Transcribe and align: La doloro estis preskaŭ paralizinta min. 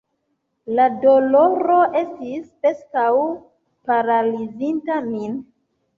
La 0.79 0.85
doloro 1.03 1.75
estis 2.01 2.47
preskaŭ 2.63 3.05
paralizinta 3.91 4.99
min. 5.13 5.41